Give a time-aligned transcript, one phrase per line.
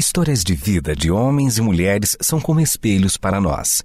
[0.00, 3.84] Histórias de vida de homens e mulheres são como espelhos para nós.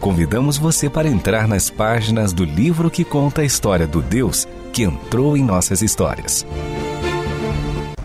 [0.00, 4.84] Convidamos você para entrar nas páginas do livro que conta a história do Deus que
[4.84, 6.46] entrou em nossas histórias.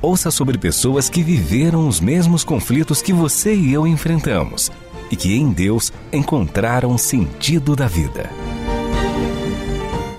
[0.02, 4.70] Ouça sobre pessoas que viveram os mesmos conflitos que você e eu enfrentamos
[5.10, 8.30] e que em Deus encontraram sentido da vida.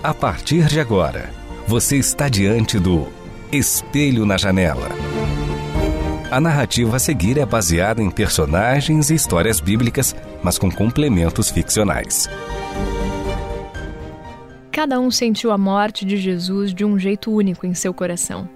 [0.01, 1.29] A partir de agora,
[1.67, 3.09] você está diante do
[3.51, 4.87] Espelho na Janela.
[6.31, 12.29] A narrativa a seguir é baseada em personagens e histórias bíblicas, mas com complementos ficcionais.
[14.71, 18.47] Cada um sentiu a morte de Jesus de um jeito único em seu coração.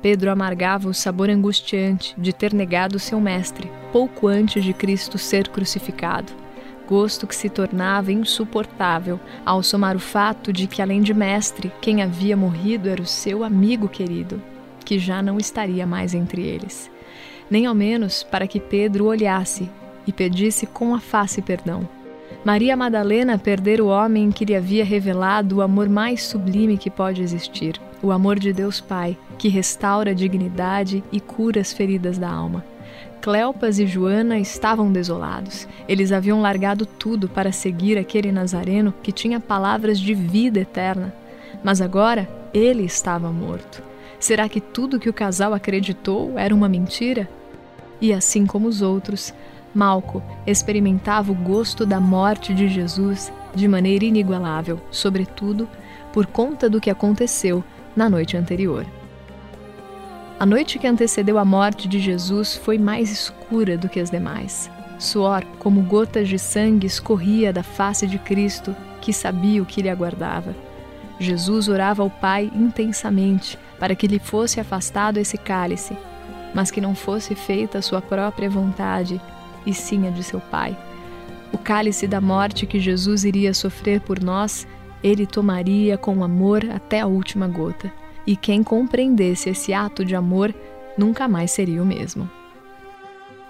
[0.00, 5.48] Pedro amargava o sabor angustiante de ter negado seu mestre pouco antes de Cristo ser
[5.48, 6.41] crucificado.
[6.92, 12.02] Gosto que se tornava insuportável ao somar o fato de que, além de mestre, quem
[12.02, 14.42] havia morrido era o seu amigo querido,
[14.84, 16.90] que já não estaria mais entre eles.
[17.50, 19.70] Nem ao menos para que Pedro olhasse
[20.06, 21.88] e pedisse com a face perdão.
[22.44, 27.22] Maria Madalena perdera o homem que lhe havia revelado o amor mais sublime que pode
[27.22, 32.30] existir, o amor de Deus Pai, que restaura a dignidade e cura as feridas da
[32.30, 32.62] alma.
[33.22, 35.68] Cleopas e Joana estavam desolados.
[35.88, 41.14] Eles haviam largado tudo para seguir aquele Nazareno que tinha palavras de vida eterna.
[41.62, 43.80] Mas agora ele estava morto.
[44.18, 47.28] Será que tudo que o casal acreditou era uma mentira?
[48.00, 49.32] E assim como os outros,
[49.72, 55.68] Malco experimentava o gosto da morte de Jesus de maneira inigualável, sobretudo
[56.12, 57.62] por conta do que aconteceu
[57.94, 58.84] na noite anterior.
[60.42, 64.68] A noite que antecedeu a morte de Jesus foi mais escura do que as demais.
[64.98, 69.88] Suor, como gotas de sangue, escorria da face de Cristo, que sabia o que lhe
[69.88, 70.52] aguardava.
[71.16, 75.96] Jesus orava ao Pai intensamente para que lhe fosse afastado esse cálice,
[76.52, 79.20] mas que não fosse feita a sua própria vontade,
[79.64, 80.76] e sim a de seu Pai.
[81.52, 84.66] O cálice da morte que Jesus iria sofrer por nós,
[85.04, 90.54] ele tomaria com amor até a última gota e quem compreendesse esse ato de amor
[90.96, 92.28] nunca mais seria o mesmo.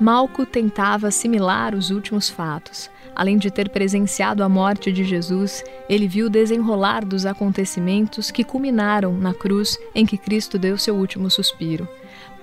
[0.01, 2.91] Malco tentava assimilar os últimos fatos.
[3.15, 8.43] Além de ter presenciado a morte de Jesus, ele viu o desenrolar dos acontecimentos que
[8.43, 11.87] culminaram na cruz em que Cristo deu seu último suspiro.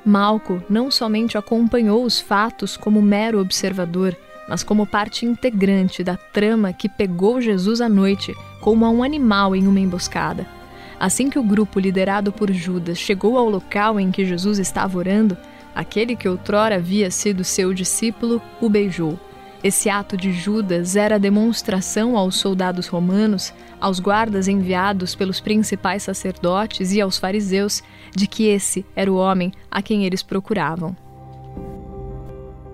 [0.05, 4.15] Malco não somente acompanhou os fatos como mero observador,
[4.47, 9.55] mas como parte integrante da trama que pegou Jesus à noite, como a um animal
[9.55, 10.58] em uma emboscada
[10.99, 15.37] Assim que o grupo liderado por Judas chegou ao local em que Jesus estava orando,
[15.73, 19.17] aquele que outrora havia sido seu discípulo o beijou.
[19.63, 26.91] Esse ato de Judas era demonstração aos soldados romanos, aos guardas enviados pelos principais sacerdotes
[26.91, 27.81] e aos fariseus
[28.13, 30.95] de que esse era o homem a quem eles procuravam.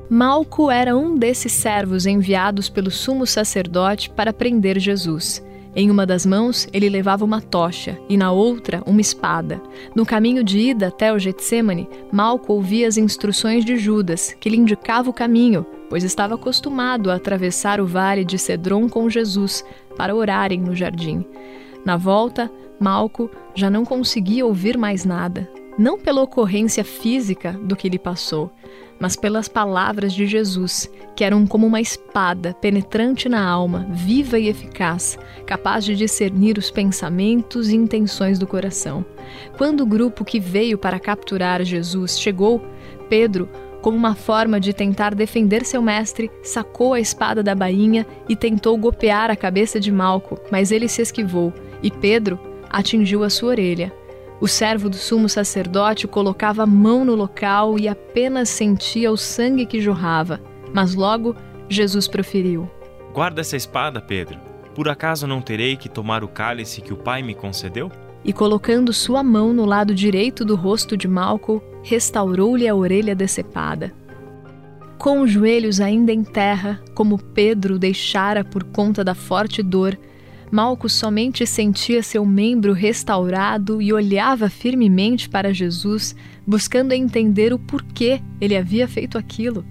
[0.10, 5.44] Malco era um desses servos enviados pelo sumo sacerdote para prender Jesus.
[5.76, 9.62] Em uma das mãos, ele levava uma tocha e na outra, uma espada.
[9.94, 14.56] No caminho de ida até o Getsemane, Malco ouvia as instruções de Judas, que lhe
[14.56, 19.66] indicava o caminho, pois estava acostumado a atravessar o vale de Cedron com Jesus
[19.98, 21.26] para orarem no jardim.
[21.84, 22.50] Na volta,
[22.80, 28.50] Malco já não conseguia ouvir mais nada, não pela ocorrência física do que lhe passou,
[29.00, 34.48] mas pelas palavras de Jesus, que eram como uma espada penetrante na alma, viva e
[34.48, 39.06] eficaz, capaz de discernir os pensamentos e intenções do coração.
[39.58, 42.62] Quando o grupo que veio para capturar Jesus chegou,
[43.10, 43.50] Pedro,
[43.82, 48.76] como uma forma de tentar defender seu mestre, sacou a espada da bainha e tentou
[48.78, 51.54] golpear a cabeça de Malco, mas ele se esquivou,
[51.84, 52.40] e Pedro
[52.70, 53.94] atingiu a sua orelha.
[54.40, 59.66] O servo do sumo sacerdote colocava a mão no local e apenas sentia o sangue
[59.66, 60.42] que jorrava.
[60.74, 61.36] Mas logo
[61.70, 62.70] Jesus proferiu:
[63.14, 64.38] Guarda essa espada, Pedro.
[64.76, 67.90] Por acaso não terei que tomar o cálice que o Pai me concedeu?
[68.26, 73.94] E colocando sua mão no lado direito do rosto de Malco, restaurou-lhe a orelha decepada.
[74.98, 79.98] Com os joelhos ainda em terra, como Pedro deixara por conta da forte dor,
[80.56, 86.16] Malco somente sentia seu membro restaurado e olhava firmemente para Jesus,
[86.48, 89.66] buscando entender o porquê ele havia feito aquilo.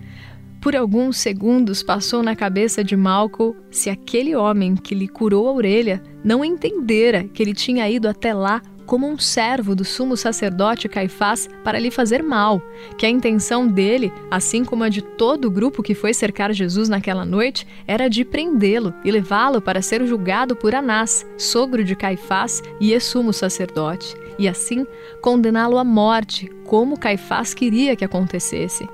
[0.61, 5.53] Por alguns segundos passou na cabeça de Malco se aquele homem que lhe curou a
[5.55, 10.89] orelha não entendera que ele tinha ido até lá como um servo do sumo sacerdote
[10.89, 12.63] Caifás para lhe fazer mal,
[12.97, 16.89] que a intenção dele, assim como a de todo o grupo que foi cercar Jesus
[16.89, 22.63] naquela noite, era de prendê-lo e levá-lo para ser julgado por Anás, sogro de Caifás
[22.81, 24.87] e sumo sacerdote, e assim
[25.21, 28.89] condená-lo à morte, como Caifás queria que acontecesse.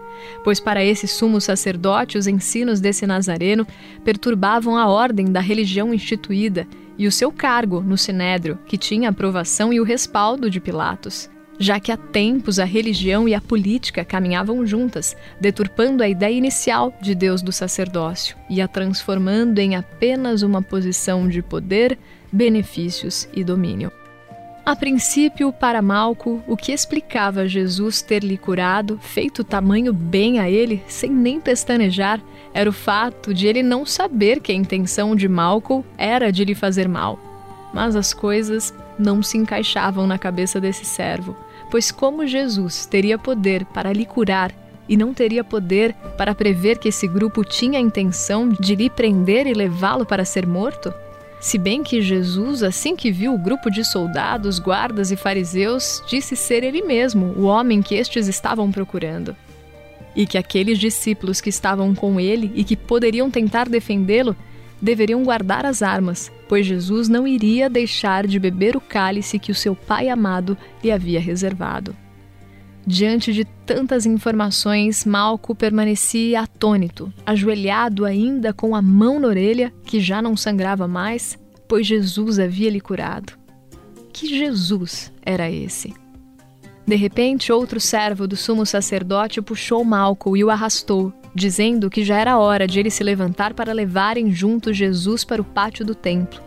[0.44, 3.66] Pois para esse sumo sacerdote os ensinos desse nazareno
[4.04, 6.66] perturbavam a ordem da religião instituída
[7.00, 11.31] e o seu cargo no Sinédrio, que tinha a aprovação e o respaldo de Pilatos,
[11.58, 16.94] já que há tempos a religião e a política caminhavam juntas, deturpando a ideia inicial
[17.00, 21.99] de Deus do sacerdócio e a transformando em apenas uma posição de poder,
[22.31, 23.91] benefícios e domínio.
[24.64, 30.50] A princípio, para Malco, o que explicava Jesus ter lhe curado, feito tamanho bem a
[30.50, 32.20] ele, sem nem pestanejar,
[32.52, 36.54] era o fato de ele não saber que a intenção de Malco era de lhe
[36.54, 37.18] fazer mal.
[37.72, 41.34] Mas as coisas não se encaixavam na cabeça desse servo,
[41.70, 44.52] pois como Jesus teria poder para lhe curar
[44.86, 49.46] e não teria poder para prever que esse grupo tinha a intenção de lhe prender
[49.46, 50.92] e levá-lo para ser morto?
[51.40, 56.37] Se bem que Jesus, assim que viu o grupo de soldados, guardas e fariseus, disse
[56.37, 59.34] ser ele mesmo o homem que estes estavam procurando.
[60.14, 64.37] E que aqueles discípulos que estavam com ele e que poderiam tentar defendê-lo
[64.82, 69.54] deveriam guardar as armas, pois Jesus não iria deixar de beber o cálice que o
[69.54, 71.96] seu Pai amado lhe havia reservado.
[72.87, 80.00] Diante de tantas informações, Malco permanecia atônito, ajoelhado ainda com a mão na orelha, que
[80.00, 81.38] já não sangrava mais,
[81.69, 83.35] pois Jesus havia lhe curado.
[84.12, 85.94] Que Jesus era esse?
[86.87, 92.19] De repente, outro servo do sumo sacerdote puxou Malco e o arrastou, dizendo que já
[92.19, 96.41] era hora de ele se levantar para levarem junto Jesus para o pátio do templo.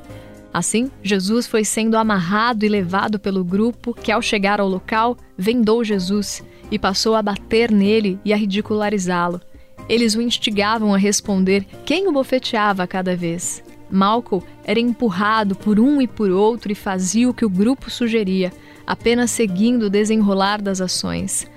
[0.54, 5.84] Assim, Jesus foi sendo amarrado e levado pelo grupo que, ao chegar ao local, vendou
[5.84, 9.42] Jesus e passou a bater nele e a ridicularizá-lo.
[9.90, 13.64] Eles o instigavam a responder quem o bofeteava cada vez.
[13.90, 18.54] Malcolm era empurrado por um e por outro e fazia o que o grupo sugeria,
[18.86, 21.48] apenas seguindo o desenrolar das ações.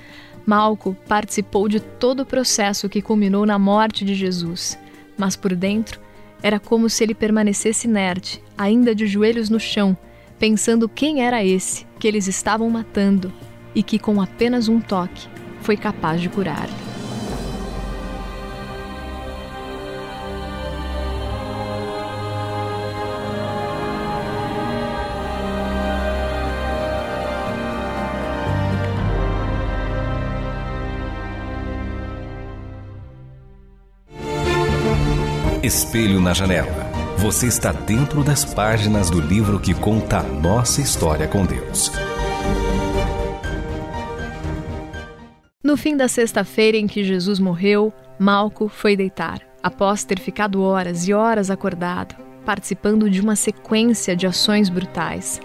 [0.46, 4.78] Malcolm participou de todo o processo que culminou na morte de Jesus,
[5.18, 6.00] mas por dentro
[6.42, 9.96] era como se ele permanecesse inerte, ainda de joelhos no chão,
[10.38, 13.32] pensando quem era esse que eles estavam matando
[13.74, 15.28] e que, com apenas um toque,
[15.60, 16.68] foi capaz de curar.
[35.66, 36.92] Espelho na janela.
[37.18, 41.90] Você está dentro das páginas do livro que conta a nossa história com Deus.
[45.64, 51.08] No fim da sexta-feira em que Jesus morreu, Malco foi deitar, após ter ficado horas
[51.08, 52.14] e horas acordado,
[52.44, 55.40] participando de uma sequência de ações brutais.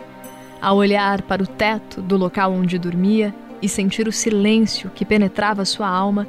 [0.61, 5.65] Ao olhar para o teto do local onde dormia e sentir o silêncio que penetrava
[5.65, 6.27] sua alma,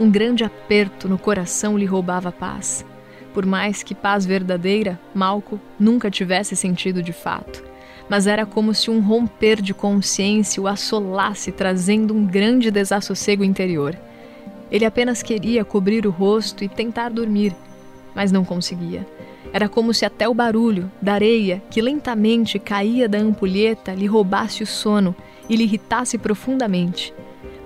[0.00, 2.86] um grande aperto no coração lhe roubava a paz.
[3.34, 7.64] Por mais que paz verdadeira, Malco nunca tivesse sentido de fato.
[8.08, 13.98] Mas era como se um romper de consciência o assolasse, trazendo um grande desassossego interior.
[14.70, 17.52] Ele apenas queria cobrir o rosto e tentar dormir,
[18.14, 19.04] mas não conseguia.
[19.52, 24.62] Era como se até o barulho da areia que lentamente caía da ampulheta lhe roubasse
[24.62, 25.14] o sono
[25.48, 27.12] e lhe irritasse profundamente.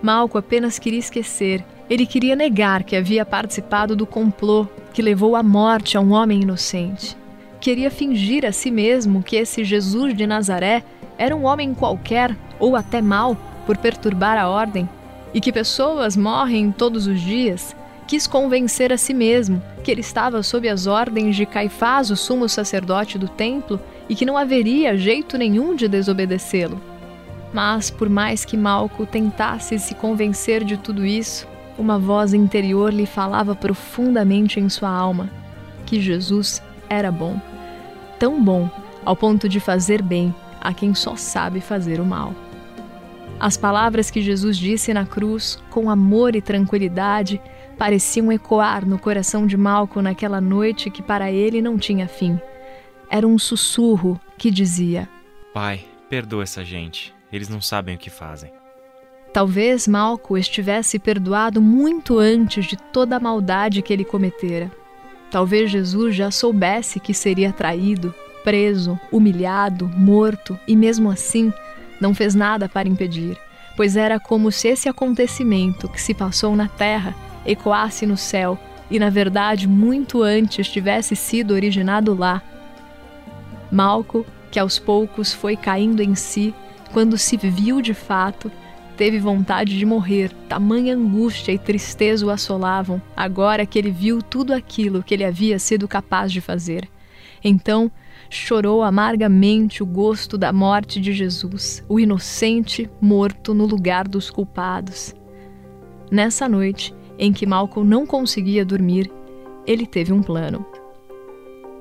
[0.02, 1.64] Malco apenas queria esquecer.
[1.90, 4.66] Ele queria negar que havia participado do complô
[4.98, 7.16] que levou à morte a um homem inocente.
[7.60, 10.82] Queria fingir a si mesmo que esse Jesus de Nazaré
[11.16, 14.88] era um homem qualquer ou até mau por perturbar a ordem
[15.32, 17.76] e que pessoas morrem todos os dias.
[18.08, 22.48] Quis convencer a si mesmo que ele estava sob as ordens de Caifás, o sumo
[22.48, 23.78] sacerdote do templo,
[24.08, 26.82] e que não haveria jeito nenhum de desobedecê-lo.
[27.52, 31.46] Mas, por mais que Malco tentasse se convencer de tudo isso,
[31.78, 35.30] uma voz interior lhe falava profundamente em sua alma
[35.86, 37.40] que Jesus era bom,
[38.18, 38.68] tão bom
[39.04, 42.34] ao ponto de fazer bem a quem só sabe fazer o mal.
[43.40, 47.40] As palavras que Jesus disse na cruz, com amor e tranquilidade,
[47.78, 52.38] pareciam ecoar no coração de Malco naquela noite que para ele não tinha fim.
[53.08, 55.08] Era um sussurro que dizia:
[55.54, 58.52] Pai, perdoa essa gente, eles não sabem o que fazem.
[59.32, 64.70] Talvez Malco estivesse perdoado muito antes de toda a maldade que ele cometera.
[65.30, 71.52] Talvez Jesus já soubesse que seria traído, preso, humilhado, morto e, mesmo assim,
[72.00, 73.36] não fez nada para impedir,
[73.76, 78.58] pois era como se esse acontecimento que se passou na terra ecoasse no céu
[78.90, 82.42] e, na verdade, muito antes tivesse sido originado lá.
[83.70, 86.54] Malco, que aos poucos foi caindo em si,
[86.92, 88.50] quando se viu de fato,
[88.98, 94.52] teve vontade de morrer, tamanha angústia e tristeza o assolavam, agora que ele viu tudo
[94.52, 96.88] aquilo que ele havia sido capaz de fazer.
[97.42, 97.92] Então,
[98.28, 105.14] chorou amargamente o gosto da morte de Jesus, o inocente morto no lugar dos culpados.
[106.10, 109.08] Nessa noite, em que Malcolm não conseguia dormir,
[109.64, 110.66] ele teve um plano.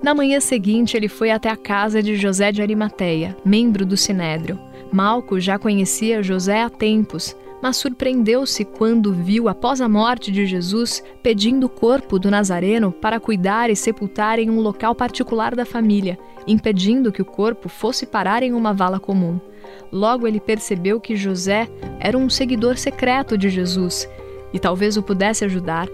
[0.04, 4.67] Na manhã seguinte, ele foi até a casa de José de Arimateia, membro do Sinédrio.
[4.92, 11.04] Malco já conhecia José há tempos, mas surpreendeu-se quando viu, após a morte de Jesus,
[11.24, 16.18] pedindo o corpo do Nazareno para cuidar e sepultar em um local particular da família,
[16.46, 19.40] impedindo que o corpo fosse parar em uma vala comum.
[19.92, 21.68] Logo ele percebeu que José
[22.00, 24.08] era um seguidor secreto de Jesus
[24.54, 25.88] e talvez o pudesse ajudar.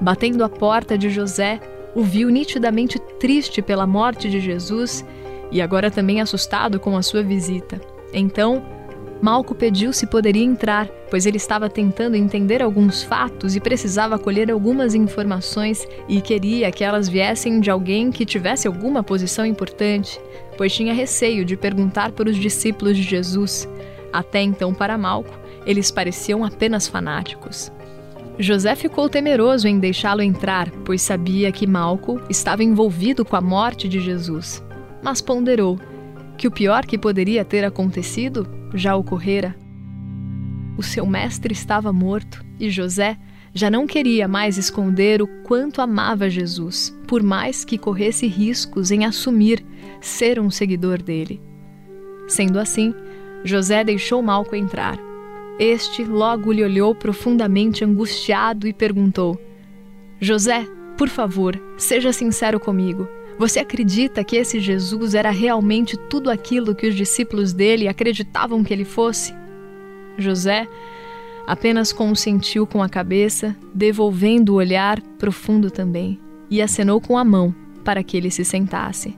[0.00, 1.60] Batendo à porta de José,
[1.94, 5.04] o viu nitidamente triste pela morte de Jesus
[5.50, 7.97] e agora também assustado com a sua visita.
[8.12, 8.62] Então,
[9.20, 14.50] Malco pediu se poderia entrar, pois ele estava tentando entender alguns fatos e precisava colher
[14.50, 20.20] algumas informações e queria que elas viessem de alguém que tivesse alguma posição importante,
[20.56, 23.68] pois tinha receio de perguntar para os discípulos de Jesus.
[24.12, 25.36] Até então, para Malco,
[25.66, 27.72] eles pareciam apenas fanáticos.
[28.38, 33.88] José ficou temeroso em deixá-lo entrar, pois sabia que Malco estava envolvido com a morte
[33.88, 34.62] de Jesus.
[35.02, 35.76] Mas ponderou
[36.38, 39.54] que o pior que poderia ter acontecido já ocorrera.
[40.78, 43.18] O seu mestre estava morto e José
[43.52, 49.04] já não queria mais esconder o quanto amava Jesus, por mais que corresse riscos em
[49.04, 49.62] assumir
[50.00, 51.42] ser um seguidor dele.
[52.26, 52.94] Sendo assim,
[53.44, 54.98] José deixou Malco entrar
[55.58, 59.36] este logo lhe olhou profundamente angustiado e perguntou:
[60.20, 60.64] José,
[60.96, 63.08] por favor, seja sincero comigo.
[63.38, 68.74] Você acredita que esse Jesus era realmente tudo aquilo que os discípulos dele acreditavam que
[68.74, 69.32] ele fosse?
[70.18, 70.66] José
[71.46, 77.54] apenas consentiu com a cabeça, devolvendo o olhar profundo também, e acenou com a mão
[77.84, 79.16] para que ele se sentasse.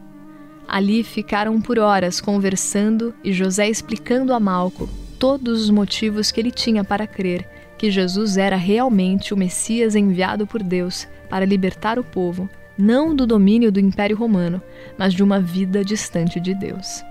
[0.69, 6.53] Ali ficaram por horas conversando e José explicando a Malco todos os motivos que ele
[6.53, 12.05] tinha para crer que Jesus era realmente o Messias enviado por Deus para libertar o
[12.05, 12.47] povo,
[12.81, 14.61] não do domínio do Império Romano,
[14.99, 17.05] mas de uma vida distante de Deus.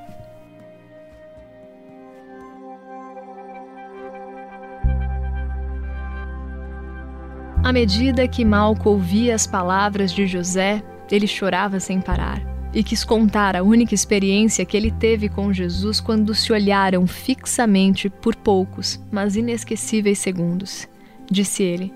[7.64, 12.42] À medida que Malco ouvia as palavras de José, ele chorava sem parar
[12.74, 18.10] e quis contar a única experiência que ele teve com Jesus quando se olharam fixamente
[18.10, 20.88] por poucos, mas inesquecíveis segundos.
[21.30, 21.94] Disse ele: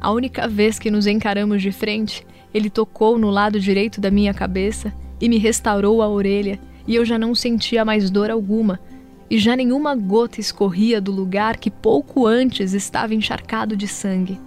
[0.00, 4.32] A única vez que nos encaramos de frente, ele tocou no lado direito da minha
[4.32, 8.80] cabeça e me restaurou a orelha, e eu já não sentia mais dor alguma,
[9.28, 14.40] e já nenhuma gota escorria do lugar que pouco antes estava encharcado de sangue.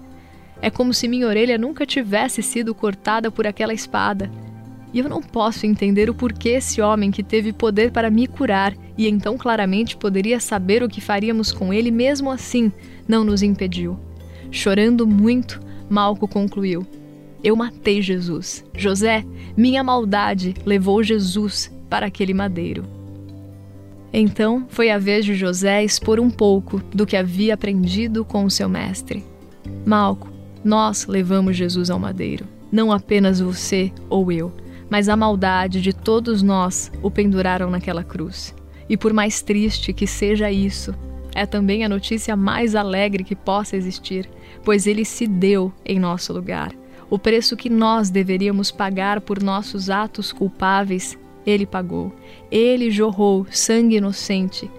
[0.60, 4.32] É como se minha orelha nunca tivesse sido cortada por aquela espada
[4.92, 8.74] e eu não posso entender o porquê esse homem que teve poder para me curar
[8.98, 12.72] e então claramente poderia saber o que faríamos com ele, mesmo assim,
[13.08, 14.00] não nos impediu.
[14.50, 16.86] Chorando muito, Malco concluiu:
[17.44, 18.66] Eu matei Jesus.
[18.76, 22.84] José, minha maldade levou Jesus para aquele madeiro.
[24.12, 28.50] Então foi a vez de José expor um pouco do que havia aprendido com o
[28.50, 29.24] seu mestre.
[29.86, 30.30] Malco,
[30.64, 34.52] nós levamos Jesus ao madeiro, não apenas você ou eu
[34.90, 38.56] mas a maldade de todos nós o penduraram naquela cruz.
[38.90, 40.96] E por mais triste que seja isso,
[41.36, 44.28] é também a notícia mais alegre que possa existir,
[44.64, 46.72] pois ele se deu em nosso lugar.
[47.10, 52.14] O preço que nós deveríamos pagar por nossos atos culpáveis, ele pagou.
[52.52, 54.70] Ele jorrou sangue inocente,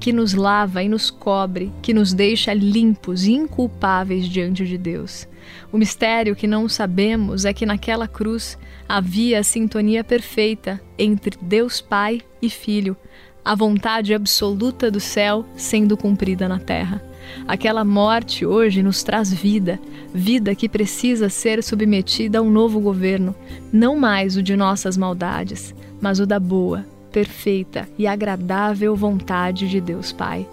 [0.00, 5.28] que nos lava e nos cobre, que nos deixa limpos e inculpáveis diante de Deus.
[5.70, 11.82] O mistério que não sabemos é que naquela cruz havia a sintonia perfeita entre Deus
[11.82, 12.96] Pai e Filho,
[13.44, 17.02] a vontade absoluta do céu sendo cumprida na terra.
[17.46, 19.78] Aquela morte hoje nos traz vida,
[20.14, 23.34] vida que precisa ser submetida a um novo governo,
[23.72, 29.80] não mais o de nossas maldades, mas o da boa, perfeita e agradável vontade de
[29.80, 30.46] Deus Pai.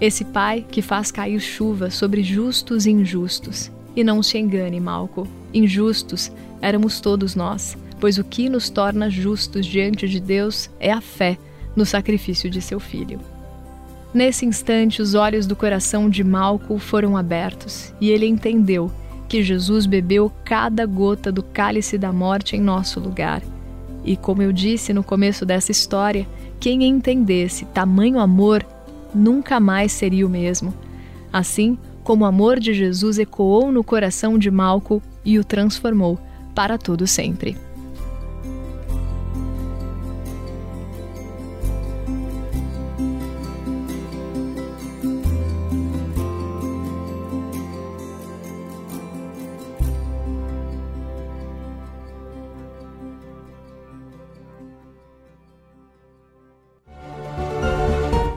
[0.00, 3.70] Esse Pai que faz cair chuva sobre justos e injustos.
[3.94, 6.30] E não se engane, Malco, injustos
[6.60, 11.38] éramos todos nós, pois o que nos torna justos diante de Deus é a fé
[11.74, 13.20] no sacrifício de seu filho.
[14.16, 18.90] Nesse instante, os olhos do coração de Malco foram abertos e ele entendeu
[19.28, 23.42] que Jesus bebeu cada gota do cálice da morte em nosso lugar.
[24.02, 26.26] E como eu disse no começo dessa história,
[26.58, 28.64] quem entendesse tamanho amor
[29.14, 30.72] nunca mais seria o mesmo.
[31.30, 36.18] Assim como o amor de Jesus ecoou no coração de Malco e o transformou
[36.54, 37.65] para todo sempre.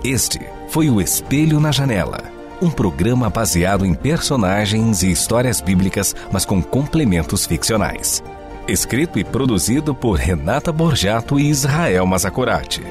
[0.09, 0.39] Este
[0.69, 2.23] foi o Espelho na Janela,
[2.59, 8.23] um programa baseado em personagens e histórias bíblicas, mas com complementos ficcionais.
[8.67, 12.81] Escrito e produzido por Renata Borjato e Israel Mazacorati.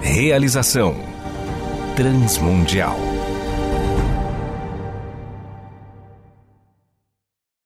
[0.00, 0.94] Realização
[1.96, 3.19] Transmundial.